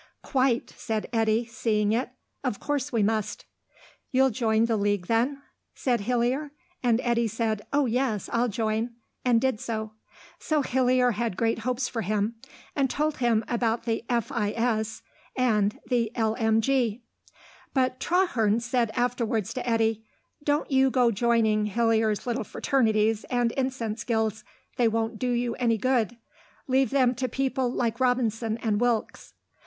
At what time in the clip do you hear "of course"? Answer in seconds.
2.43-2.91